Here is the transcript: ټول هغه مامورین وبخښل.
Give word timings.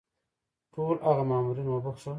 ټول 0.73 0.95
هغه 1.07 1.23
مامورین 1.29 1.67
وبخښل. 1.69 2.09